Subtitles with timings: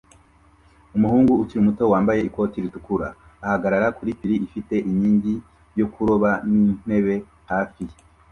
[0.95, 3.07] Umuhungu ukiri muto wambaye ikoti ritukura
[3.45, 5.35] ahagarara kuri pir ifite inkingi
[5.79, 7.15] yo kuroba n'intebe
[7.49, 7.95] hafi ye